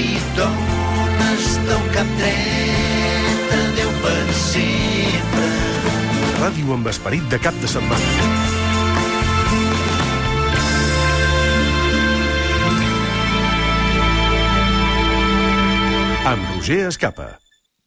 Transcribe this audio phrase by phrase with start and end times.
[0.00, 5.48] si dones del cap dret, adeu per sempre.
[6.40, 8.28] Ràdio amb esperit de cap de setmana.
[16.30, 17.28] Amb Roger Escapa.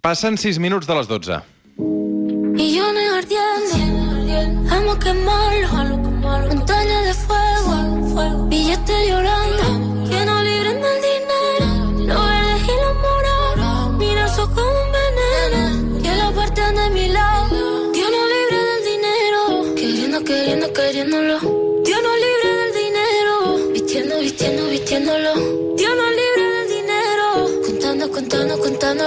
[0.03, 1.41] Passen 6 minuts de les 12.
[1.79, 1.93] Millones
[2.53, 2.92] ardiendo,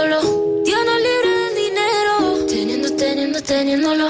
[0.07, 0.63] contándolo.
[0.65, 4.05] Dios no libre del dinero, teniendo, teniendo, teniéndolo.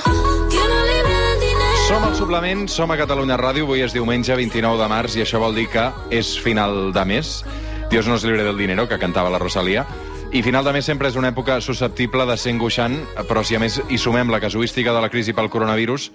[0.50, 1.88] Dios no libre del dinero.
[1.88, 5.40] Som al suplement, som a Catalunya Ràdio, avui és diumenge 29 de març i això
[5.40, 7.45] vol dir que és final de mes.
[7.90, 9.87] Dios nos libre del dinero, que cantava la Rosalia.
[10.32, 12.98] I final de mes sempre és una època susceptible de ser angoixant,
[13.29, 16.10] però si a més hi sumem la casuística de la crisi pel coronavirus,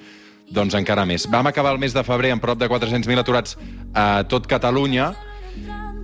[0.52, 1.30] doncs encara més.
[1.32, 3.56] Vam acabar el mes de febrer amb prop de 400.000 aturats
[3.96, 5.14] a tot Catalunya,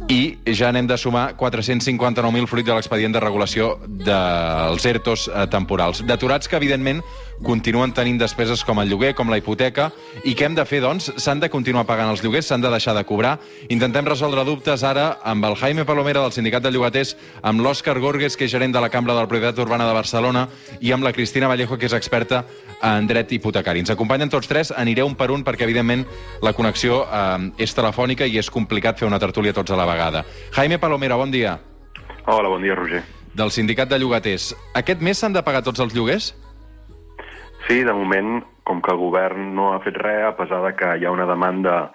[0.07, 6.03] i ja n'hem de sumar 459.000 fruit de l'expedient de regulació dels ERTOs eh, temporals.
[6.07, 7.01] D'aturats que, evidentment,
[7.43, 9.91] continuen tenint despeses com el lloguer, com la hipoteca,
[10.25, 11.11] i què hem de fer, doncs?
[11.21, 13.37] S'han de continuar pagant els lloguers, s'han de deixar de cobrar.
[13.73, 18.37] Intentem resoldre dubtes ara amb el Jaime Palomera del Sindicat de Llogaters, amb l'Òscar Gorges,
[18.37, 20.47] que és gerent de la Cambra de la Propietat Urbana de Barcelona,
[20.81, 22.43] i amb la Cristina Vallejo, que és experta
[22.81, 23.85] en dret hipotecari.
[23.85, 26.05] Ens acompanyen tots tres, aniré un per un, perquè, evidentment,
[26.41, 30.25] la connexió eh, és telefònica i és complicat fer una tertúlia tots a la vegada.
[30.57, 31.59] Jaime Palomera, bon dia.
[32.25, 33.03] Hola, bon dia, Roger.
[33.37, 34.55] Del Sindicat de Llogaters.
[34.75, 36.33] Aquest mes s'han de pagar tots els lloguers?
[37.67, 40.93] Sí, de moment, com que el govern no ha fet res, a pesar de que
[40.97, 41.91] hi ha una demanda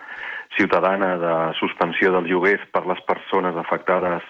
[0.56, 4.23] ciutadana de suspensió dels lloguers per les persones afectades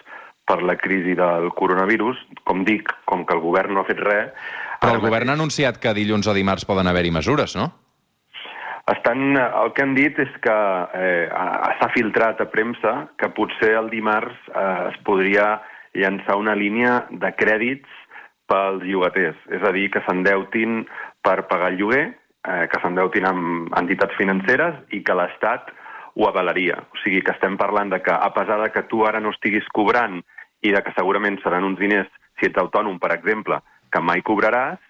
[0.46, 4.30] per la crisi del coronavirus, com dic, com que el govern no ha fet res...
[4.82, 7.68] Però el govern ha anunciat que dilluns o dimarts poden haver-hi mesures, no?
[8.90, 10.54] Estan, el que han dit és que
[10.98, 15.60] eh, ha- s'ha filtrat a premsa que potser el dimarts eh, es podria
[15.94, 17.86] llançar una línia de crèdits
[18.50, 20.82] pels llogaters, és a dir, que s'endeutin
[21.22, 22.04] per pagar el lloguer,
[22.48, 25.70] eh, que s'endeutin amb entitats financeres i que l'Estat
[26.14, 26.78] ho avalaria.
[26.92, 29.68] O sigui, que estem parlant de que, a pesar de que tu ara no estiguis
[29.72, 30.20] cobrant
[30.62, 33.60] i de que segurament seran uns diners, si ets autònom, per exemple,
[33.92, 34.80] que mai cobraràs,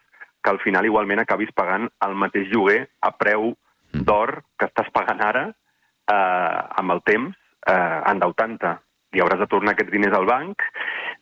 [0.42, 3.52] que al final igualment acabis pagant el mateix lloguer a preu
[3.92, 7.36] d'or que estàs pagant ara eh, amb el temps,
[7.68, 8.72] eh, endeutant-te.
[9.12, 10.64] I hauràs de tornar aquests diners al banc.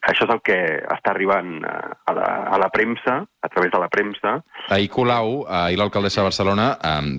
[0.09, 0.57] Això és el que
[0.95, 1.73] està arribant eh,
[2.09, 4.37] a, la, a la premsa, a través de la premsa.
[4.73, 6.69] Ahir Colau, ahir l'alcaldessa de Barcelona,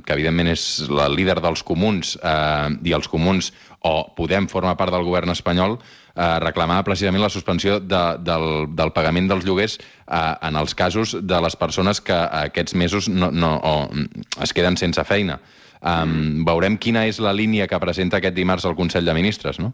[0.06, 3.52] que evidentment és la líder dels comuns, eh, i els comuns,
[3.86, 5.78] o Podem, forma part del govern espanyol,
[6.16, 11.16] eh, reclamava precisament la suspensió de, del, del pagament dels lloguers eh, en els casos
[11.22, 15.40] de les persones que aquests mesos no, no, o, mm, es queden sense feina.
[15.82, 19.72] Um, veurem quina és la línia que presenta aquest dimarts el Consell de Ministres, no?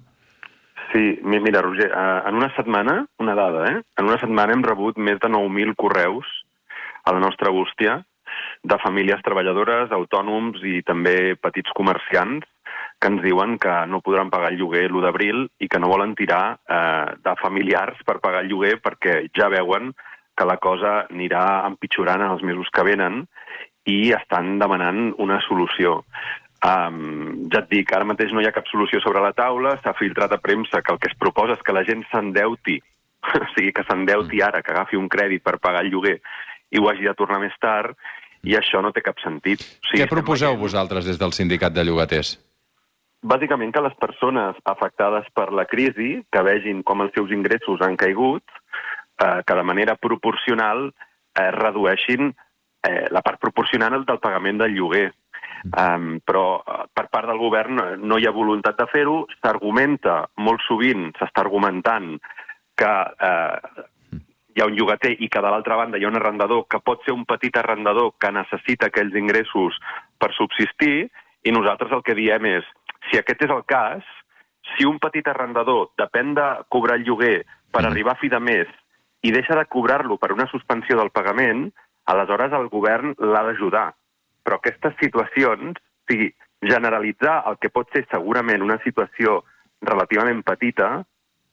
[0.97, 3.83] Sí, mi- mira, Roger, eh, en una setmana, una dada, eh?
[3.97, 6.25] En una setmana hem rebut més de 9.000 correus
[7.05, 7.99] a la nostra bústia
[8.63, 12.47] de famílies treballadores, autònoms i també petits comerciants
[12.99, 16.15] que ens diuen que no podran pagar el lloguer l'1 d'abril i que no volen
[16.15, 19.93] tirar eh, de familiars per pagar el lloguer perquè ja veuen
[20.35, 23.27] que la cosa anirà empitjorant en els mesos que venen
[23.85, 26.05] i estan demanant una solució.
[26.65, 29.93] Um, ja et dic, ara mateix no hi ha cap solució sobre la taula, s'ha
[29.93, 32.79] filtrat a premsa que el que es proposa és que la gent s'endeuti,
[33.37, 36.17] o sigui, que s'endeuti ara, que agafi un crèdit per pagar el lloguer
[36.73, 37.93] i ho hagi de tornar més tard,
[38.43, 39.61] i això no té cap sentit.
[39.61, 42.35] O sigui, Què proposeu veient- vosaltres des del Sindicat de Llogaters?
[43.23, 47.95] Bàsicament que les persones afectades per la crisi, que vegin com els seus ingressos han
[47.97, 48.43] caigut,
[49.23, 50.91] eh, que de manera proporcional
[51.35, 52.29] eh, redueixin
[52.83, 55.13] eh, la part proporcional del pagament del lloguer.
[55.67, 60.21] Um, però eh, per part del govern eh, no hi ha voluntat de fer-ho, s'argumenta,
[60.45, 62.15] molt sovint s'està argumentant
[62.77, 62.91] que
[63.27, 63.83] eh,
[64.57, 67.03] hi ha un llogater i que de l'altra banda hi ha un arrendador que pot
[67.05, 69.77] ser un petit arrendador que necessita aquells ingressos
[70.17, 71.09] per subsistir
[71.45, 72.65] i nosaltres el que diem és,
[73.09, 74.05] si aquest és el cas,
[74.75, 78.71] si un petit arrendador depèn de cobrar el lloguer per arribar a fi de mes
[79.25, 81.67] i deixa de cobrar-lo per una suspensió del pagament,
[82.05, 83.91] aleshores el govern l'ha d'ajudar.
[84.47, 86.29] Però aquestes situacions, o sigui,
[86.63, 89.41] generalitzar el que pot ser segurament una situació
[89.83, 91.03] relativament petita,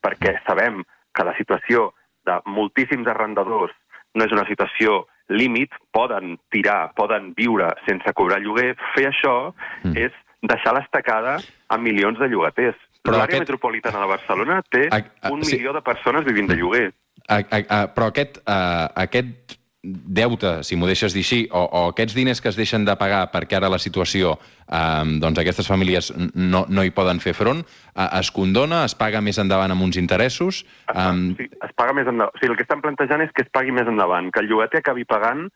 [0.04, 1.90] perquè sabem que la situació
[2.24, 3.74] de moltíssims arrendadors
[4.14, 9.96] no és una situació límit, poden tirar, poden viure sense cobrar lloguer, fer això Mm.
[9.96, 10.12] és
[10.42, 11.38] deixar l'estacada
[11.68, 12.76] a milions de llogaters.
[13.04, 15.56] L'àrea aquest- metropolitana de Barcelona té A- a- un sí.
[15.56, 16.92] milió de persones vivint de lloguer.
[17.28, 21.82] A, a, a, però aquest, a, aquest deute, si m'ho deixes dir així, o, o
[21.92, 24.34] aquests diners que es deixen de pagar perquè ara la situació,
[24.64, 29.20] eh, doncs aquestes famílies no, no hi poden fer front, eh, es condona, es paga
[29.24, 30.64] més endavant amb uns interessos...
[30.88, 32.32] Es, Eh, sí, es paga més endavant.
[32.32, 34.80] O sigui, el que estan plantejant és que es pagui més endavant, que el llogater
[34.80, 35.48] acabi pagant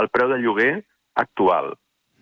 [0.00, 0.72] el preu de lloguer
[1.20, 1.74] actual.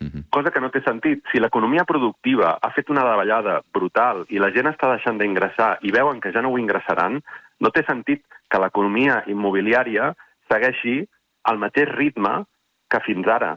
[0.03, 0.25] Mhm.
[0.35, 1.23] Cosa que no té sentit.
[1.31, 5.95] Si l'economia productiva ha fet una davallada brutal i la gent està deixant d'ingressar i
[5.95, 7.21] veuen que ja no ho ingressaran,
[7.61, 10.13] no té sentit que l'economia immobiliària
[10.51, 11.03] segueixi
[11.45, 12.45] al mateix ritme
[12.91, 13.57] que fins ara.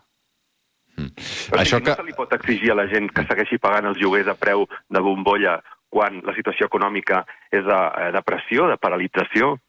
[0.96, 1.12] Mm.
[1.52, 3.98] O Això que- no se li pot exigir a la gent que segueixi pagant els
[4.00, 8.78] lloguers a preu de bombolla quan la situació econòmica és de, eh, de pressió, de
[8.78, 9.60] paralització.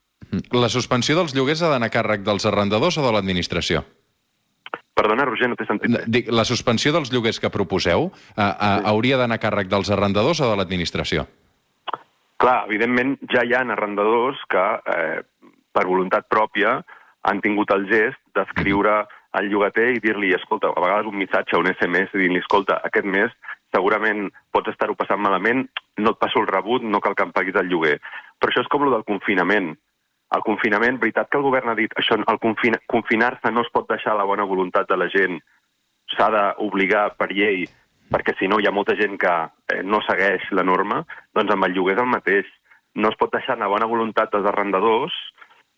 [0.53, 3.85] La suspensió dels lloguers ha d'anar a càrrec dels arrendadors o de l'administració?
[4.97, 5.93] Perdona, Roger, no té sentit.
[6.09, 10.41] Dic, la suspensió dels lloguers que proposeu eh, eh, hauria d'anar a càrrec dels arrendadors
[10.41, 11.27] o de l'administració?
[12.41, 15.23] Clar, evidentment ja hi ha arrendadors que, eh,
[15.73, 16.83] per voluntat pròpia,
[17.27, 19.01] han tingut el gest d'escriure
[19.37, 23.33] al llogater i dir-li, escolta, a vegades un missatge, un SMS, dir-li, escolta, aquest mes
[23.75, 25.67] segurament pots estar-ho passant malament,
[26.01, 27.99] no et passo el rebut, no cal que em paguis el lloguer.
[28.41, 29.75] Però això és com el del confinament.
[30.37, 33.89] El confinament, veritat que el govern ha dit, això, el confina, confinar-se no es pot
[33.91, 35.39] deixar a la bona voluntat de la gent,
[36.15, 37.67] s'ha d'obligar per llei,
[38.11, 39.35] perquè si no hi ha molta gent que
[39.75, 41.03] eh, no segueix la norma,
[41.35, 42.51] doncs amb el lloguer és el mateix.
[42.97, 45.15] No es pot deixar en la bona voluntat dels arrendadors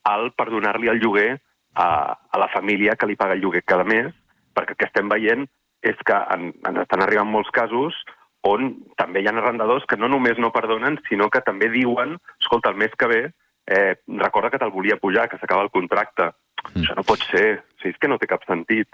[0.09, 1.31] al perdonar-li el lloguer
[1.75, 4.13] a, a la família que li paga el lloguer cada mes,
[4.57, 5.47] perquè el que estem veient
[5.87, 7.97] és que en, en estan arribant molts casos
[8.47, 12.71] on també hi ha arrendadors que no només no perdonen, sinó que també diuen, escolta,
[12.71, 13.23] el mes que ve,
[13.67, 16.31] eh, recorda que te'l volia pujar, que s'acaba el contracte.
[16.73, 16.83] Mm.
[16.83, 17.61] Això no pot ser.
[17.61, 18.89] O sigui, és que no té cap sentit.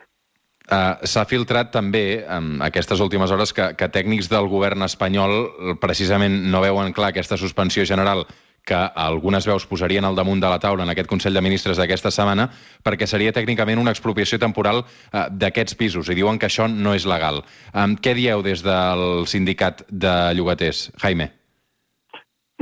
[0.64, 6.38] Uh, S'ha filtrat també en aquestes últimes hores que, que tècnics del govern espanyol precisament
[6.48, 8.24] no veuen clar aquesta suspensió general
[8.64, 12.12] que algunes veus posarien al damunt de la taula en aquest Consell de Ministres d'aquesta
[12.14, 12.48] setmana
[12.84, 17.06] perquè seria tècnicament una expropiació temporal uh, d'aquests pisos i diuen que això no és
[17.06, 17.44] legal.
[17.72, 21.30] Um, què dieu des del sindicat de llogaters, Jaime?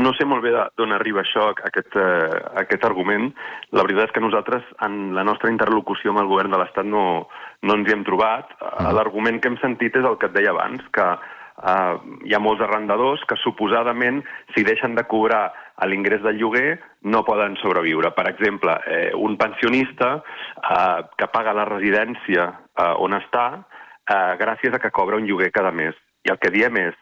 [0.00, 3.28] No sé molt bé d'on arriba això, aquest, eh, aquest argument.
[3.76, 7.28] La veritat és que nosaltres, en la nostra interlocució amb el govern de l'Estat, no,
[7.60, 8.56] no ens hi hem trobat.
[8.62, 11.94] Uh L'argument que hem sentit és el que et deia abans, que eh,
[12.24, 14.22] hi ha molts arrendadors que suposadament,
[14.54, 18.12] si deixen de cobrar a l'ingrés del lloguer, no poden sobreviure.
[18.16, 24.74] Per exemple, eh, un pensionista eh, que paga la residència eh, on està eh, gràcies
[24.74, 25.96] a que cobra un lloguer cada mes.
[26.26, 26.98] I el que diem és,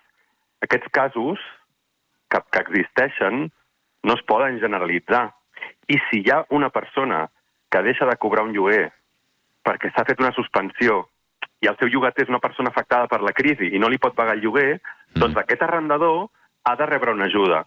[0.64, 1.42] aquests casos
[2.30, 3.48] que, que existeixen
[4.04, 5.28] no es poden generalitzar.
[5.90, 7.26] I si hi ha una persona
[7.70, 8.90] que deixa de cobrar un lloguer
[9.66, 11.02] perquè s'ha fet una suspensió
[11.60, 14.16] i el seu llogater és una persona afectada per la crisi i no li pot
[14.16, 14.80] pagar el lloguer,
[15.16, 16.30] doncs aquest arrendador
[16.64, 17.64] ha de rebre una ajuda.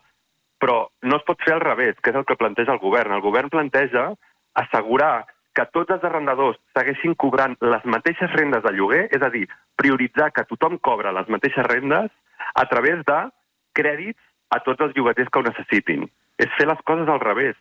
[0.63, 3.11] Però no es pot fer al revés, que és el que planteja el govern.
[3.11, 4.05] El govern planteja
[4.55, 9.43] assegurar que tots els arrendadors segueixin cobrant les mateixes rendes de lloguer, és a dir,
[9.77, 12.09] prioritzar que tothom cobra les mateixes rendes
[12.55, 13.19] a través de
[13.75, 14.23] crèdits
[14.55, 16.07] a tots els llogaters que ho necessitin.
[16.39, 17.59] És fer les coses al revés.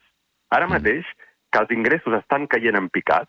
[0.54, 1.04] Ara mateix,
[1.52, 3.28] que els ingressos estan caient en picat,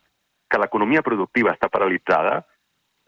[0.50, 2.44] que l'economia productiva està paralitzada,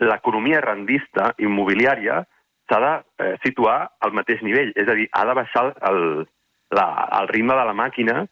[0.02, 2.24] l'economia rendista, immobiliària,
[2.66, 4.74] s'ha de eh, situar al mateix nivell.
[4.76, 6.26] És a dir, ha de baixar el,
[6.74, 6.86] la,
[7.20, 8.24] el ritme de la màquina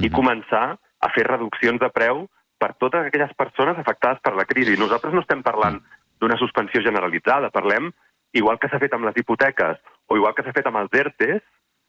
[0.00, 2.26] i començar a fer reduccions de preu
[2.62, 4.78] per totes aquelles persones afectades per la crisi.
[4.78, 5.80] Nosaltres no estem parlant
[6.22, 7.90] d'una suspensió generalitzada, parlem,
[8.32, 11.42] igual que s'ha fet amb les hipoteques o igual que s'ha fet amb els ERTES,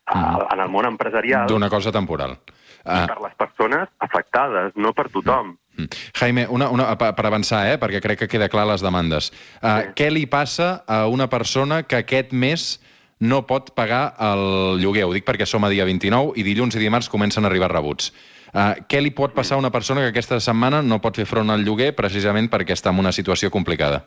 [0.06, 2.36] a, en el món empresarial, D'una cosa temporal.
[2.84, 5.54] Uh, per les persones afectades, no per tothom.
[5.77, 6.01] Mm.
[6.20, 9.32] Jaime, una, una, per avançar, eh, perquè crec que queda clar les demandes.
[9.62, 9.94] Uh, Sí.
[10.01, 12.82] Què li passa a una persona que aquest mes
[13.24, 15.06] no pot pagar el lloguer?
[15.08, 18.12] Ho dic perquè som a dia 29 i dilluns i dimarts comencen a arribar rebuts.
[18.53, 21.50] Uh, què li pot passar a una persona que aquesta setmana no pot fer front
[21.50, 24.03] al lloguer precisament perquè està en una situació complicada?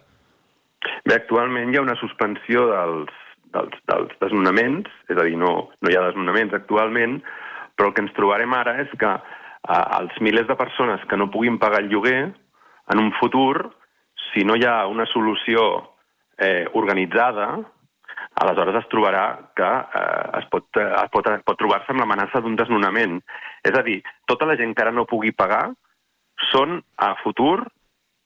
[1.07, 3.11] Bé, actualment hi ha una suspensió dels,
[3.57, 7.19] dels, dels desnonaments, és a dir, no, no hi ha desnonaments actualment,
[7.75, 11.31] però el que ens trobarem ara és que eh, els milers de persones que no
[11.33, 12.29] puguin pagar el lloguer,
[12.93, 13.73] en un futur,
[14.31, 15.65] si no hi ha una solució
[16.39, 17.49] eh, organitzada,
[18.43, 19.25] aleshores es trobarà
[19.57, 19.69] que
[20.01, 23.19] eh, es pot, eh, es pot, pot trobar-se amb l'amenaça d'un desnonament.
[23.65, 25.71] És a dir, tota la gent que ara no pugui pagar
[26.51, 27.65] són a futur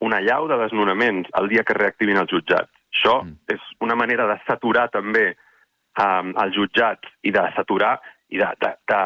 [0.00, 2.72] una llau de desnonaments el dia que reactivin els jutjats.
[2.90, 3.36] Això mm.
[3.54, 7.98] és una manera de saturar també um, els jutjats i de saturar
[8.30, 9.00] i de, de, de,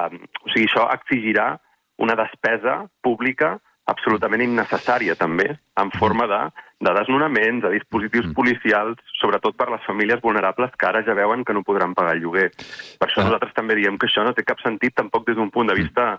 [0.45, 1.49] o sigui, això exigirà
[2.05, 5.51] una despesa pública absolutament innecessària, també,
[5.81, 6.41] en forma de,
[6.81, 11.53] de desnonaments, de dispositius policials, sobretot per les famílies vulnerables que ara ja veuen que
[11.53, 12.51] no podran pagar el lloguer.
[12.99, 13.29] Per això Ah.
[13.29, 16.19] nosaltres també diem que això no té cap sentit tampoc des d'un punt de vista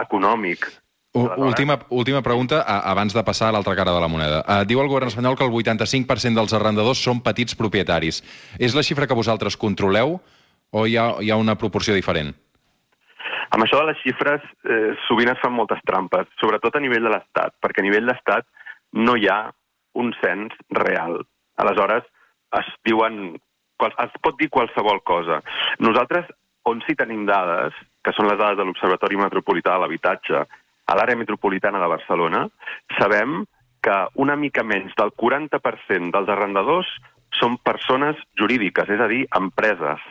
[0.00, 0.66] econòmic.
[1.14, 4.42] Última, última pregunta, abans de passar a l'altra cara de la moneda.
[4.46, 8.22] Uh, diu el govern espanyol que el 85% dels arrendadors són petits propietaris.
[8.58, 10.20] És la xifra que vosaltres controleu
[10.70, 12.34] o hi ha, hi ha una proporció diferent?
[13.54, 17.12] Amb això de les xifres, eh, sovint es fan moltes trampes, sobretot a nivell de
[17.14, 18.46] l'Estat, perquè a nivell d'Estat
[18.92, 19.40] no hi ha
[19.94, 21.20] un cens real.
[21.56, 22.04] Aleshores,
[22.60, 23.36] es diuen...
[23.78, 25.38] Es pot dir qualsevol cosa.
[25.78, 26.26] Nosaltres,
[26.66, 30.40] on sí tenim dades, que són les dades de l'Observatori Metropolità de l'Habitatge,
[30.88, 32.42] a l'àrea metropolitana de Barcelona,
[32.98, 33.44] sabem
[33.86, 36.90] que una mica menys del 40% dels arrendadors
[37.38, 40.02] són persones jurídiques, és a dir, empreses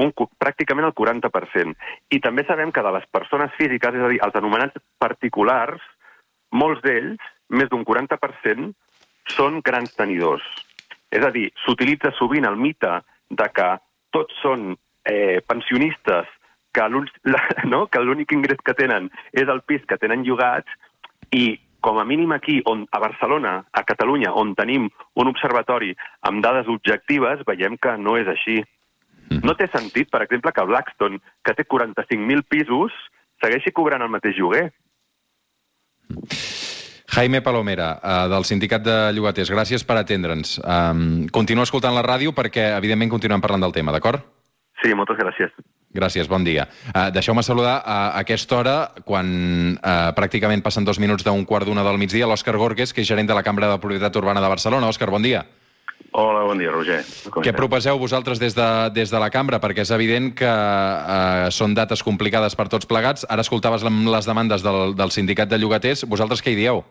[0.00, 1.74] un, pràcticament el 40%.
[2.10, 5.82] I també sabem que de les persones físiques, és a dir, els anomenats particulars,
[6.52, 7.20] molts d'ells,
[7.50, 8.70] més d'un 40%,
[9.34, 10.44] són grans tenidors.
[11.14, 13.68] És a dir, s'utilitza sovint el mite de que
[14.14, 14.72] tots són
[15.04, 16.30] eh, pensionistes,
[16.74, 17.86] que l'únic no?
[18.38, 20.70] ingrés que tenen és el pis que tenen llogats
[21.30, 24.88] i com a mínim aquí, on, a Barcelona, a Catalunya, on tenim
[25.20, 25.92] un observatori
[26.24, 28.62] amb dades objectives, veiem que no és així.
[29.44, 32.94] No té sentit, per exemple, que Blackstone, que té 45.000 pisos,
[33.42, 34.68] segueixi cobrant el mateix lloguer.
[37.14, 40.56] Jaime Palomera, uh, del Sindicat de Llogaters, gràcies per atendre'ns.
[40.60, 44.24] Um, continua escoltant la ràdio perquè, evidentment, continuem parlant del tema, d'acord?
[44.82, 45.52] Sí, moltes gràcies.
[45.94, 46.66] Gràcies, bon dia.
[46.90, 48.76] Uh, Deixeu-me saludar a aquesta hora,
[49.06, 49.28] quan
[49.78, 53.30] uh, pràcticament passen dos minuts d'un quart d'una del migdia, l'Òscar Gorges, que és gerent
[53.30, 54.90] de la Cambra de Propietat Urbana de Barcelona.
[54.90, 55.44] Òscar, bon dia.
[56.16, 57.00] Hola, bon dia, Roger.
[57.34, 59.58] Com Què proposeu vosaltres des de, des de la cambra?
[59.58, 63.26] Perquè és evident que eh, són dates complicades per tots plegats.
[63.26, 66.04] Ara escoltaves les demandes del, del sindicat de llogaters.
[66.06, 66.84] Vosaltres què hi dieu?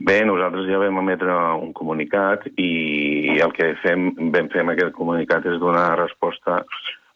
[0.00, 4.96] Bé, nosaltres ja vam emetre un comunicat i el que fem, vam fer amb aquest
[4.96, 6.62] comunicat és donar resposta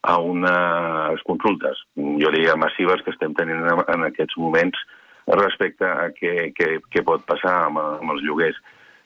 [0.04, 4.78] a unes consultes, jo diria massives, que estem tenint en en aquests moments
[5.26, 8.60] respecte a què, què, què pot passar amb, amb els lloguers.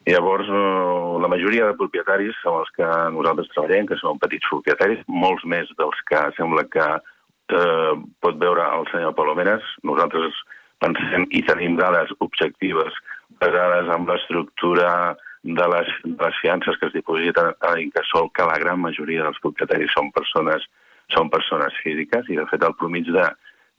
[0.07, 5.05] Llavors, eh, la majoria de propietaris són els que nosaltres treballem, que són petits propietaris,
[5.07, 7.93] molts més dels que sembla que eh,
[8.25, 9.69] pot veure el senyor Palomeres.
[9.87, 10.41] Nosaltres
[10.83, 12.99] pensem i tenim dades objectives
[13.39, 14.91] basades en l'estructura
[15.43, 19.39] de les, de les fiances que es dipositen a l'incasol, que la gran majoria dels
[19.43, 20.67] propietaris són persones,
[21.15, 23.27] són persones físiques i, de fet, el promig de,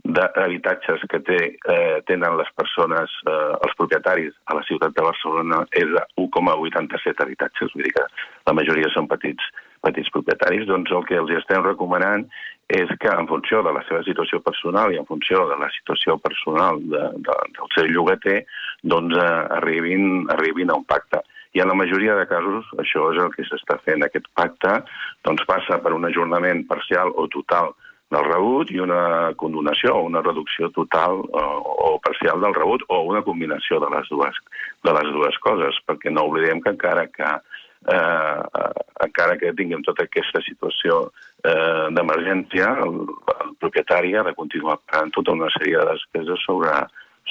[0.04, 5.66] d'habitatges que té, eh, tenen les persones, eh, els propietaris a la ciutat de Barcelona
[5.72, 8.04] és de 1,87 habitatges, vull dir que
[8.46, 9.44] la majoria són petits,
[9.82, 12.28] petits propietaris, doncs el que els estem recomanant
[12.68, 16.18] és que en funció de la seva situació personal i en funció de la situació
[16.18, 18.44] personal de, de, del seu llogater,
[18.84, 21.24] doncs eh, arribin, arribin a un pacte.
[21.54, 24.04] I en la majoria de casos això és el que s'està fent.
[24.04, 24.80] Aquest pacte
[25.24, 27.76] doncs, passa per un ajornament parcial o total
[28.14, 31.44] del rebut i una condonació o una reducció total o,
[31.88, 34.40] o parcial del rebut o una combinació de les dues,
[34.86, 38.72] de les dues coses, perquè no oblidem que encara que eh, eh,
[39.06, 41.00] encara que tinguem tota aquesta situació
[41.44, 43.02] eh, d'emergència, el,
[43.36, 46.72] el propietari ha de continuar pagant tota una sèrie de despeses sobre,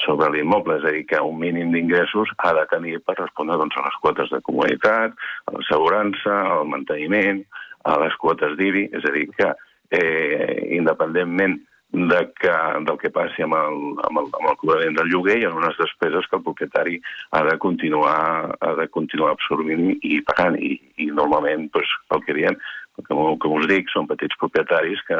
[0.05, 3.77] sobre l'immoble, és a dir, que un mínim d'ingressos ha de tenir per respondre doncs,
[3.77, 7.43] a les quotes de comunitat, a l'assegurança, al manteniment,
[7.89, 9.53] a les quotes d'IBI, és a dir, que
[9.91, 11.59] eh, independentment
[11.93, 12.53] de que,
[12.87, 13.75] del que passi amb el,
[14.07, 16.95] amb, el, amb el cobrament del lloguer, hi ha unes despeses que el propietari
[17.37, 20.57] ha de continuar, ha de continuar absorbint i pagant.
[20.57, 22.57] I, i normalment, doncs, el que diem,
[23.05, 25.19] com, com us dic, són petits propietaris que,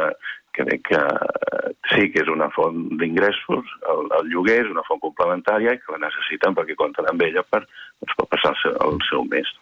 [0.57, 1.03] que, que
[1.93, 5.93] sí que és una font d'ingressos, el, el lloguer és una font complementària i que
[5.93, 9.53] la necessiten perquè compten amb ella per, doncs, per passar el seu, el seu mes.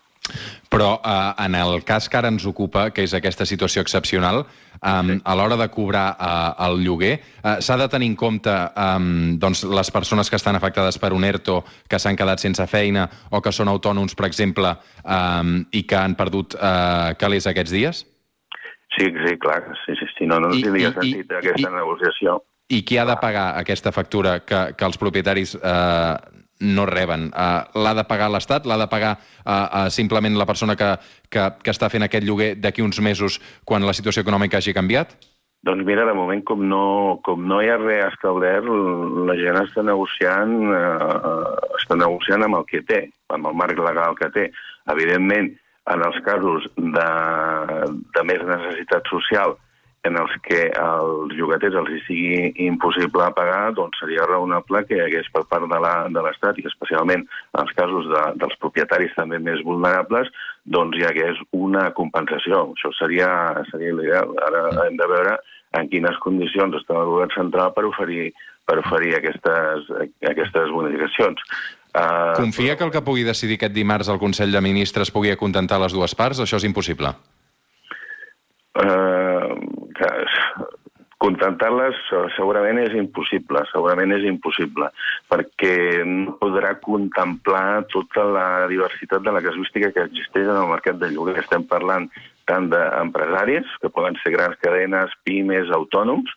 [0.72, 4.46] Però eh, en el cas que ara ens ocupa, que és aquesta situació excepcional,
[4.82, 5.18] sí.
[5.24, 9.64] a l'hora de cobrar uh, el lloguer, uh, s'ha de tenir en compte um, doncs,
[9.68, 13.52] les persones que estan afectades per un ERTO, que s'han quedat sense feina o que
[13.52, 14.72] són autònoms, per exemple,
[15.04, 18.06] um, i que han perdut uh, calés aquests dies?
[18.98, 21.74] Sí, sí, clar, sí, sí, sí no, no I- tindria i- sentit i- aquesta i-
[21.76, 22.40] negociació.
[22.72, 26.16] I qui ha de pagar aquesta factura que, que els propietaris eh,
[26.62, 27.30] no reben?
[27.34, 28.70] Uh, l'ha de pagar l'Estat?
[28.70, 30.94] L'ha de pagar uh, uh, simplement la persona que,
[31.30, 35.18] que, que està fent aquest lloguer d'aquí uns mesos quan la situació econòmica hagi canviat?
[35.62, 36.86] Doncs mira, de moment, com no,
[37.26, 38.66] com no hi ha res establert,
[39.30, 44.18] la gent està negociant, eh, està negociant amb el que té, amb el marc legal
[44.18, 44.48] que té.
[44.90, 45.52] Evidentment,
[45.94, 47.10] en els casos de,
[48.18, 49.54] de més necessitat social
[50.08, 55.28] en els que als llogaters els sigui impossible pagar, doncs seria raonable que hi hagués
[55.34, 60.32] per part de l'Estat, i especialment en els casos de, dels propietaris també més vulnerables,
[60.66, 62.64] doncs hi hagués una compensació.
[62.74, 63.30] Això seria,
[63.70, 64.34] seria l'ideal.
[64.48, 65.36] Ara hem de veure
[65.78, 68.32] en quines condicions està el govern central per oferir,
[68.66, 69.86] per oferir aquestes,
[70.32, 71.46] aquestes bonificacions.
[71.92, 75.78] Uh, Confia que el que pugui decidir aquest dimarts el Consell de Ministres pugui acontentar
[75.84, 76.42] les dues parts?
[76.42, 77.14] Això és impossible.
[78.76, 79.56] eh,
[79.96, 80.08] que
[81.42, 84.92] contentar-les eh, segurament és impossible, segurament és impossible,
[85.32, 91.00] perquè no podrà contemplar tota la diversitat de la casuística que existeix en el mercat
[91.02, 91.40] de lloguer.
[91.42, 92.10] Estem parlant
[92.46, 96.30] tant d'empresaris, que poden ser grans cadenes, pimes, autònoms,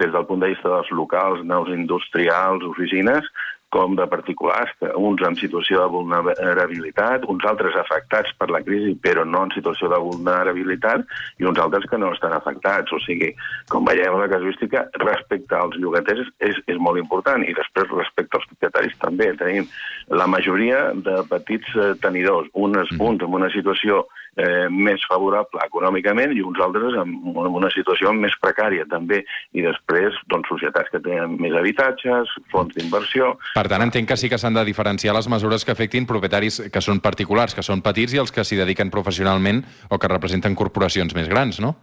[0.00, 3.28] des del punt de vista dels locals, naus industrials, oficines,
[3.76, 8.94] com de particulars, que uns en situació de vulnerabilitat, uns altres afectats per la crisi
[9.04, 11.04] però no en situació de vulnerabilitat
[11.42, 12.94] i uns altres que no estan afectats.
[12.96, 13.34] O sigui,
[13.72, 18.48] com veiem, la casuística respecte als llogaters és, és molt important i després respecte als
[18.54, 19.28] propietaris també.
[19.36, 19.68] Tenim
[20.08, 24.06] la majoria de petits eh, tenidors, uns, uns en una situació
[24.36, 29.22] eh, més favorable econòmicament i uns altres en, en una situació més precària també.
[29.56, 33.34] I després, doncs, societats que tenen més habitatges, fons d'inversió...
[33.56, 36.84] Per tant, entenc que sí que s'han de diferenciar les mesures que afectin propietaris que
[36.84, 41.16] són particulars, que són petits, i els que s'hi dediquen professionalment o que representen corporacions
[41.16, 41.74] més grans, no?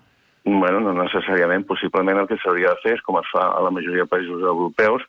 [0.43, 1.63] Bueno, no necessàriament.
[1.67, 4.43] Possiblement el que s'hauria de fer és, com es fa a la majoria de països
[4.43, 5.05] europeus,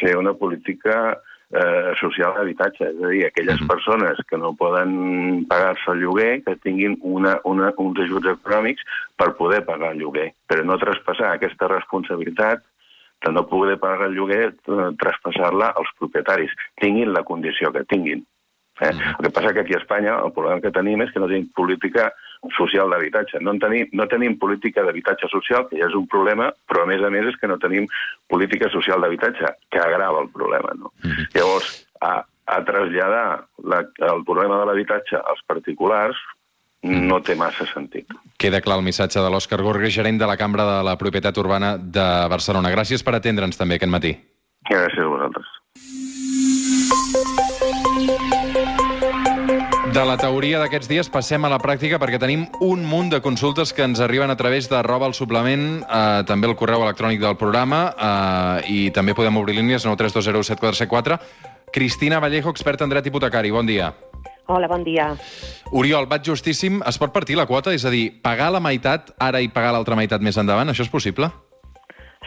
[0.00, 1.33] fer una política eh,
[2.00, 2.88] social d'habitatge.
[2.90, 3.68] És a dir, aquelles Mhm.
[3.68, 8.82] persones que no poden pagar-se el lloguer, que tinguin una, una, uns ajuts econòmics
[9.16, 12.62] per poder pagar el lloguer, però no traspassar aquesta responsabilitat
[13.24, 18.26] de no poder pagar el lloguer, eh, traspassar-la als propietaris, tinguin la condició que tinguin.
[18.80, 18.90] Eh?
[18.90, 21.48] El que passa que aquí a Espanya el problema que tenim és que no tenim
[21.54, 22.12] política
[22.56, 23.40] social d'habitatge.
[23.40, 26.90] No, en tenim, no tenim política d'habitatge social, que ja és un problema, però a
[26.90, 27.88] més a més és que no tenim
[28.30, 30.74] política social d'habitatge, que agrava el problema.
[30.78, 30.92] No?
[31.34, 31.72] Llavors,
[32.04, 33.26] a, a traslladar
[33.64, 33.82] la,
[34.12, 36.20] el problema de l'habitatge als particulars
[36.84, 38.12] no té massa sentit.
[38.36, 41.76] Queda clar el missatge de l'Òscar Gorga, gerent de la Cambra de la Propietat Urbana
[41.78, 42.72] de Barcelona.
[42.74, 44.12] Gràcies per atendre'ns també aquest matí.
[44.68, 45.48] Gràcies a vosaltres.
[49.94, 53.70] De la teoria d'aquests dies passem a la pràctica perquè tenim un munt de consultes
[53.70, 57.36] que ens arriben a través de roba al suplement, eh, també el correu electrònic del
[57.38, 61.20] programa eh, i també podem obrir línies 932017474.
[61.70, 63.54] Cristina Vallejo, experta en dret hipotecari.
[63.54, 63.92] Bon dia.
[64.50, 65.12] Hola, bon dia.
[65.70, 66.82] Oriol, vaig justíssim.
[66.90, 67.70] Es pot partir la quota?
[67.70, 70.74] És a dir, pagar la meitat ara i pagar l'altra meitat més endavant?
[70.74, 71.30] Això és possible?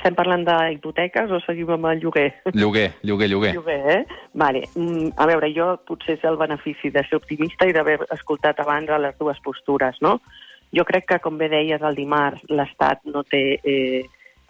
[0.07, 2.29] Estem parlant d'hipoteques o seguim amb el lloguer?
[2.55, 3.49] Lloguer, lloguer, lloguer.
[3.57, 4.19] Lloguer, eh?
[4.39, 4.61] Vale.
[4.79, 8.87] Mm, a veure, jo potser sé el benefici de ser optimista i d'haver escoltat abans
[8.87, 10.21] a les dues postures, no?
[10.71, 14.05] Jo crec que, com bé deies el dimarts, l'Estat no té eh,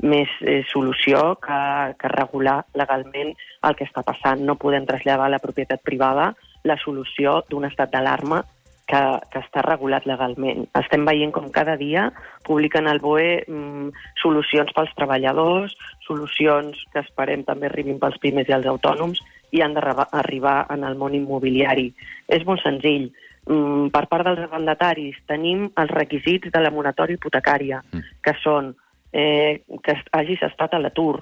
[0.05, 1.59] més eh, solució que,
[1.97, 4.45] que regular legalment el que està passant.
[4.45, 6.35] No podem traslladar a la propietat privada
[6.69, 8.43] la solució d'un estat d'alarma
[8.87, 10.65] que, que està regulat legalment.
[10.79, 12.07] Estem veient com cada dia
[12.47, 15.75] publiquen al BOE mm, solucions pels treballadors,
[16.07, 19.21] solucions que esperem també arribin pels pimes i els autònoms
[19.51, 21.91] i han d'arribar en el món immobiliari.
[22.27, 23.11] És molt senzill.
[23.47, 27.83] Mm, per part dels arrendataris tenim els requisits de la moratòria hipotecària,
[28.23, 28.73] que són
[29.13, 31.21] eh, que hagis estat a l'atur,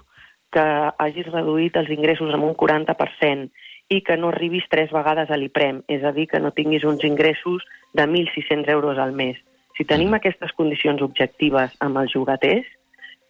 [0.56, 0.64] que
[1.04, 3.50] hagis reduït els ingressos en un 40%,
[3.92, 7.04] i que no arribis tres vegades a l'IPREM, és a dir, que no tinguis uns
[7.06, 9.38] ingressos de 1.600 euros al mes.
[9.78, 12.66] Si tenim aquestes condicions objectives amb els llogaters,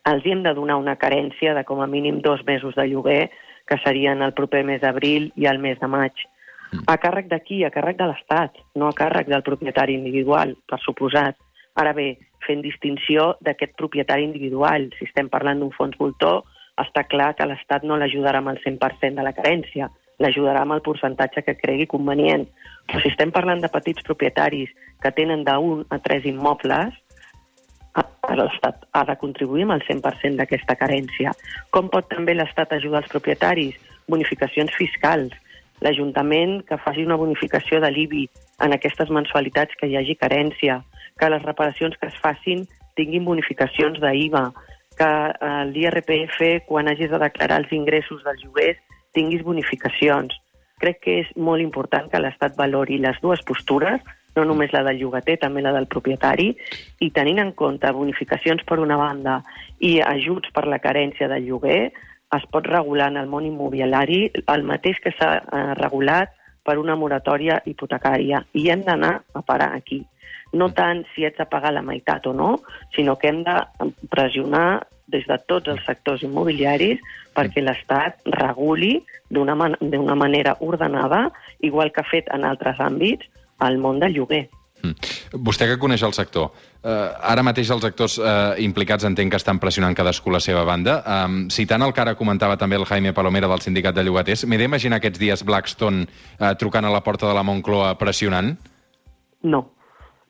[0.05, 3.31] els hem de donar una carència de com a mínim dos mesos de lloguer,
[3.65, 6.13] que serien el proper mes d'abril i el mes de maig.
[6.85, 7.63] A càrrec de qui?
[7.65, 11.39] A càrrec de l'Estat, no a càrrec del propietari individual, per suposat.
[11.81, 12.11] Ara bé,
[12.45, 14.91] fent distinció d'aquest propietari individual.
[14.99, 16.43] Si estem parlant d'un fons voltor,
[16.81, 20.83] està clar que l'Estat no l'ajudarà amb el 100% de la carència, l'ajudarà amb el
[20.83, 22.45] percentatge que cregui convenient.
[22.87, 24.71] Però si estem parlant de petits propietaris
[25.03, 26.93] que tenen d'un a tres immobles,
[28.35, 31.31] l'Estat ha de contribuir amb el 100% d'aquesta carència.
[31.71, 33.75] Com pot també l'Estat ajudar els propietaris?
[34.11, 35.33] Bonificacions fiscals.
[35.83, 38.25] L'Ajuntament que faci una bonificació de l'IBI
[38.65, 40.81] en aquestes mensualitats que hi hagi carència,
[41.19, 42.63] que les reparacions que es facin
[42.95, 44.45] tinguin bonificacions d'IVA,
[44.97, 48.81] que eh, l'IRPF, quan hagis de declarar els ingressos dels lloguers,
[49.15, 50.35] tinguis bonificacions.
[50.81, 54.01] Crec que és molt important que l'Estat valori les dues postures,
[54.35, 56.49] no només la del llogater, també la del propietari,
[56.99, 59.39] i tenint en compte bonificacions per una banda
[59.79, 61.93] i ajuts per la carència del lloguer,
[62.35, 66.33] es pot regular en el món immobiliari el mateix que s'ha eh, regulat
[66.65, 68.41] per una moratòria hipotecària.
[68.57, 70.01] I hem d'anar a parar aquí.
[70.55, 72.51] No tant si ets de pagar la meitat o no,
[72.95, 73.59] sinó que hem de
[74.09, 77.01] pressionar des de tots els sectors immobiliaris
[77.35, 78.97] perquè l'Estat reguli
[79.29, 79.75] d'una man
[80.17, 81.27] manera ordenada,
[81.59, 83.27] igual que ha fet en altres àmbits,
[83.61, 84.45] el món del lloguer.
[84.85, 84.93] Mm.
[85.45, 86.51] Vostè que coneix el sector,
[86.83, 90.99] eh, ara mateix els actors eh, implicats entenc que estan pressionant cadascú la seva banda.
[91.05, 94.59] Um, citant el que ara comentava també el Jaime Palomera del Sindicat de Llogaters, m'he
[94.61, 98.55] d'imaginar aquests dies Blackstone eh, trucant a la porta de la Moncloa pressionant?
[99.45, 99.63] No,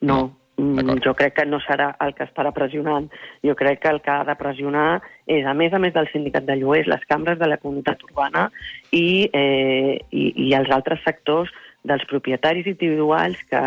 [0.02, 0.38] no.
[0.58, 3.10] Mm, jo crec que no serà el que estarà pressionant.
[3.44, 6.46] Jo crec que el que ha de pressionar és, a més a més del sindicat
[6.48, 8.48] de lloguers, les cambres de la comunitat urbana
[8.92, 11.52] i, eh, i, i els altres sectors
[11.84, 13.62] dels propietaris individuals que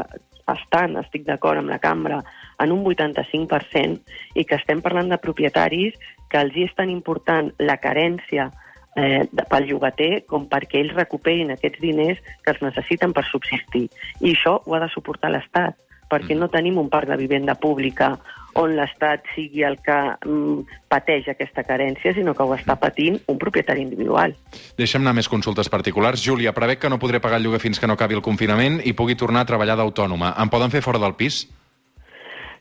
[0.48, 2.22] estan, estic d'acord amb la cambra,
[2.58, 5.98] en un 85% i que estem parlant de propietaris
[6.32, 8.48] que els hi és tan important la carència
[8.96, 13.86] eh, pel llogater com perquè ells recuperin aquests diners que es necessiten per subsistir.
[14.20, 15.76] I això ho ha de suportar l'Estat,
[16.10, 18.16] perquè no tenim un parc de vivenda pública
[18.58, 23.38] on l'Estat sigui el que mm, pateix aquesta carència, sinó que ho està patint un
[23.38, 24.34] propietari individual.
[24.80, 26.24] Deixa'm anar més consultes particulars.
[26.24, 28.96] Júlia, prevec que no podré pagar el lloguer fins que no acabi el confinament i
[28.98, 30.34] pugui tornar a treballar d'autònoma.
[30.42, 31.44] Em poden fer fora del pis?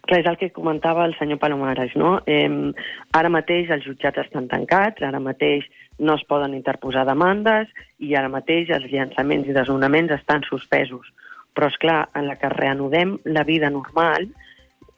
[0.07, 2.17] Clar, és el que comentava el senyor Palomares, no?
[2.29, 2.47] Eh,
[3.17, 5.65] ara mateix els jutjats estan tancats, ara mateix
[5.99, 11.09] no es poden interposar demandes i ara mateix els llançaments i desnonaments estan suspesos.
[11.57, 14.29] Però, és clar, en la que reanudem la vida normal,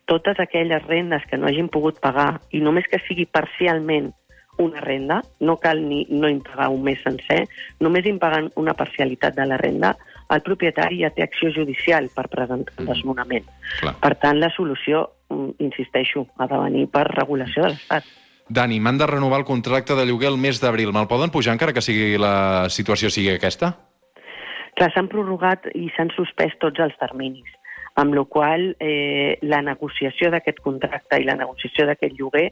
[0.09, 4.11] totes aquelles rendes que no hagin pogut pagar, i només que sigui parcialment
[4.59, 7.45] una renda, no cal ni no impagar un mes sencer,
[7.79, 9.93] només impagant una parcialitat de la renda,
[10.29, 13.47] el propietari ja té acció judicial per presentar el desnonament.
[13.79, 13.95] Clar.
[14.03, 18.03] Per tant, la solució, mm, insisteixo, ha de venir per regulació de l'Estat.
[18.49, 20.91] Dani, m'han de renovar el contracte de lloguer el mes d'abril.
[20.91, 23.77] Me'l poden pujar encara que sigui la situació sigui aquesta?
[24.79, 27.49] Clar, s'han prorrogat i s'han suspès tots els terminis,
[27.99, 32.45] amb la qual eh, la negociació d'aquest contracte i la negociació d'aquest lloguer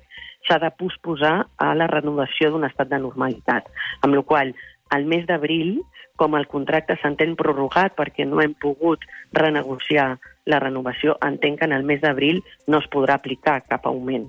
[0.43, 3.71] s'ha de posposar a la renovació d'un estat de normalitat,
[4.03, 4.51] amb la qual
[4.91, 5.79] al mes d'abril,
[6.19, 10.17] com el contracte s'entén prorrogat perquè no hem pogut renegociar
[10.51, 14.27] la renovació, entenc que en el mes d'abril no es podrà aplicar cap augment,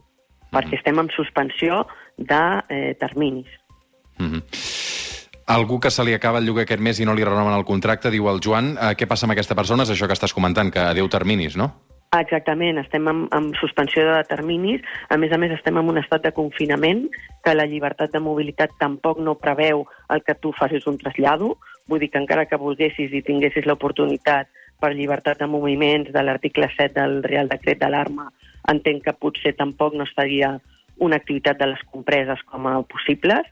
[0.55, 1.83] perquè estem en suspensió
[2.17, 3.51] de eh, terminis.
[4.23, 4.78] Mm
[5.49, 8.11] Algú que se li acaba el lloguer aquest mes i no li renoven el contracte,
[8.13, 9.87] diu el Joan, eh, què passa amb aquesta persona?
[9.87, 11.71] És això que estàs comentant, que adeu terminis, no?
[12.17, 14.85] Exactament, estem en, en suspensió de terminis.
[15.09, 17.07] A més a més, estem en un estat de confinament
[17.45, 21.55] que la llibertat de mobilitat tampoc no preveu el que tu facis un trasllado.
[21.89, 26.69] Vull dir que encara que volguessis i tinguessis l'oportunitat per llibertat de moviments de l'article
[26.77, 28.29] 7 del Real Decret d'Alarma,
[28.69, 30.59] entenc que potser tampoc no estaria
[30.99, 33.49] una activitat de les compreses com a possibles.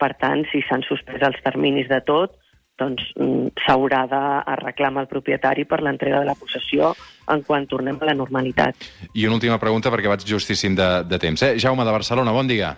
[0.00, 2.32] Per tant, si s'han suspès els terminis de tot,
[2.80, 6.94] doncs mm, s'haurà d'arreglar amb el propietari per l'entrega de la possessió
[7.28, 8.74] en quan tornem a la normalitat.
[9.12, 11.42] I una última pregunta, perquè vaig justíssim de, de temps.
[11.44, 11.58] Eh?
[11.60, 12.72] Jaume, de Barcelona, bon dia.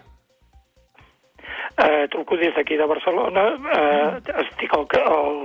[1.78, 3.44] Eh, truco des d'aquí de Barcelona,
[3.78, 5.38] eh, estic al, al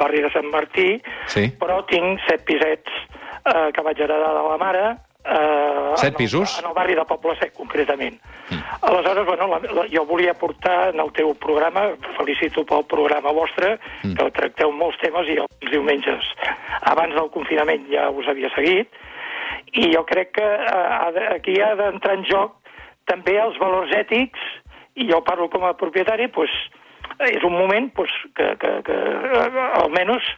[0.00, 0.94] barri de Sant Martí,
[1.28, 1.50] Sí.
[1.60, 2.88] però tinc set pisets
[3.44, 4.86] eh, que vaig heredar de la mare.
[5.24, 6.58] Eh, Set en el- pisos?
[6.60, 8.20] En el barri de Poble Sec, concretament.
[8.50, 8.58] Mm.
[8.82, 13.78] Aleshores, bueno, la, la, jo volia portar en el teu programa, felicito pel programa vostre,
[14.02, 14.14] mm.
[14.18, 16.28] que tracteu molts temes i els diumenges,
[16.82, 18.92] abans del confinament ja us havia seguit,
[19.72, 22.58] i jo crec que eh, aquí ha d'entrar en joc
[23.08, 24.40] també els valors ètics,
[24.94, 26.52] i jo parlo com a propietari, pues,
[27.30, 30.28] és un moment pues, que, que, que eh, almenys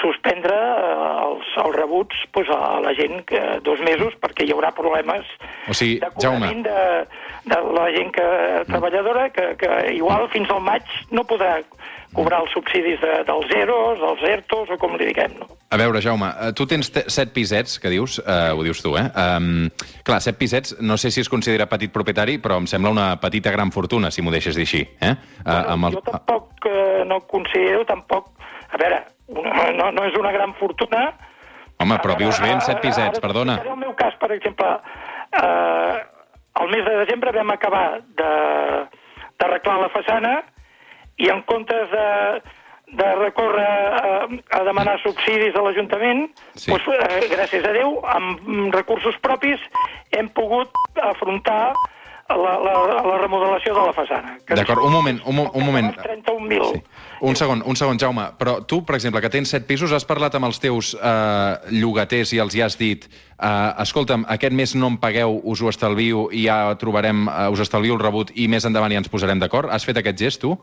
[0.00, 4.72] suspendre eh, els, els rebuts pues, a la gent que dos mesos perquè hi haurà
[4.76, 5.26] problemes
[5.68, 6.80] O sigui, de Jaume, cobrament de,
[7.48, 8.28] de la gent que,
[8.68, 11.60] treballadora que, que igual fins al maig no podrà
[12.16, 15.34] cobrar els subsidis de, dels zeros, dels ERTOs o com li diguem.
[15.42, 15.48] No?
[15.68, 18.94] a veure, Jaume, eh, tu tens te- set pisets, que dius, eh, ho dius tu,
[18.96, 19.04] eh?
[19.12, 19.66] Um,
[20.08, 23.52] clar, set pisets, no sé si es considera petit propietari, però em sembla una petita
[23.52, 24.80] gran fortuna, si m'ho deixes dir així.
[25.04, 25.12] Eh?
[25.44, 28.32] Uh, amb Jo tampoc eh, no considero tampoc...
[28.72, 29.02] A veure,
[29.72, 31.12] no, no és una gran fortuna,
[31.80, 33.52] Home, però vius bé en set pisets, ara perdona.
[33.54, 34.66] t'explicaré El meu cas, per exemple,
[35.32, 35.98] eh,
[36.60, 38.86] el mes de desembre vam acabar de-
[39.38, 40.32] d'arreglar la façana
[41.18, 42.08] i en comptes de,
[42.98, 44.26] de recórrer a,
[44.58, 46.72] a demanar subsidis a l'Ajuntament, Sí.
[46.72, 49.60] doncs, eh, gràcies a Déu, amb recursos propis
[50.18, 50.70] hem pogut
[51.02, 51.74] afrontar
[52.28, 52.72] la, la,
[53.06, 54.36] la remodelació de la façana.
[54.48, 55.90] D'acord, un moment, un, un moment.
[56.04, 56.72] 31.000.
[56.74, 56.82] Sí.
[57.28, 58.28] Un segon, un segon, Jaume.
[58.38, 62.34] Però tu, per exemple, que tens set pisos, has parlat amb els teus eh, llogaters
[62.36, 66.28] i els hi has dit eh, escolta'm, aquest mes no em pagueu, us ho estalvio
[66.30, 69.72] i ja trobarem, eh, us estalvio el rebut i més endavant ja ens posarem d'acord?
[69.72, 70.58] Has fet aquest gest, tu?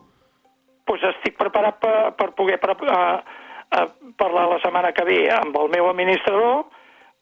[0.86, 3.18] pues estic preparat per, per poder pre, uh,
[3.74, 6.64] uh, parlar la setmana que ve amb el meu administrador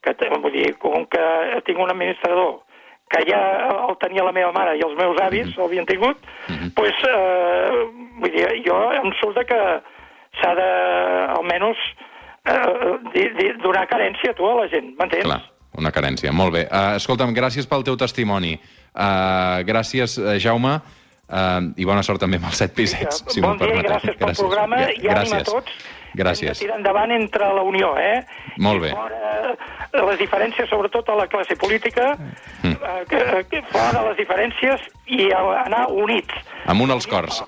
[0.05, 1.25] que, vull dir, com que
[1.65, 2.59] tinc un administrador
[3.15, 3.41] que ja
[3.89, 5.61] el tenia la meva mare i els meus avis Mhm.
[5.63, 6.19] l'havien tingut,
[6.75, 7.85] pues, eh,
[8.21, 9.61] vull dir, jo em surt de que
[10.41, 10.69] s'ha de,
[11.39, 11.79] almenys,
[12.45, 15.25] eh, di, di, donar carència a tu a la gent, m'entens?
[15.25, 15.41] Clar,
[15.79, 16.33] una carència.
[16.33, 16.67] Molt bé.
[16.71, 18.59] Uh, escolta'm, gràcies pel teu testimoni.
[18.95, 23.51] Uh, gràcies, uh, Jaume, uh, i bona sort també amb els set pisets, si bon
[23.57, 23.91] m'ho permeteu.
[23.91, 25.45] gràcies pel programa Gra- i ànim a gràcies.
[25.45, 25.73] tots.
[26.15, 26.49] Gràcies.
[26.51, 28.25] Hem de tirar endavant entre la Unió, eh?
[28.59, 28.91] Molt bé.
[28.91, 29.57] I fora
[30.07, 32.17] les diferències, sobretot a la classe política,
[32.63, 32.71] Mm.
[32.73, 36.33] eh, que, que fora les diferències i a- anar units.
[36.67, 37.43] Amunt els cors.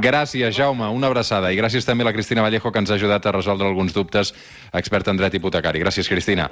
[0.00, 1.50] Gràcies, Jaume, una abraçada.
[1.52, 4.32] I gràcies també a la Cristina Vallejo, que ens ha ajudat a resoldre alguns dubtes,
[4.72, 5.80] experta en dret hipotecari.
[5.80, 6.50] Gràcies, Cristina.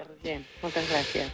[0.63, 1.31] Moltes gràcies.